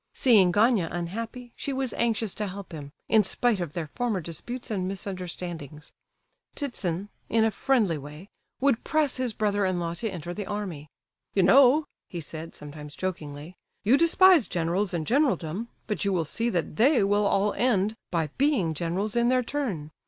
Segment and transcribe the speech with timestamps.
[0.15, 4.71] Seeing Gania unhappy, she was anxious to help him, in spite of their former disputes
[4.71, 5.93] and misunderstandings.
[6.55, 8.27] Ptitsin, in a friendly way,
[8.59, 10.89] would press his brother in law to enter the army.
[11.35, 13.53] "You know," he said sometimes, jokingly,
[13.83, 18.31] "you despise generals and generaldom, but you will see that 'they' will all end by
[18.39, 19.91] being generals in their turn.